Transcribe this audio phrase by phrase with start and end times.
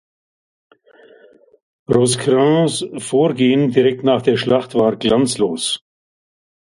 [1.87, 5.83] Rosecrans Vorgehen direkt nach der Schlacht war glanzlos.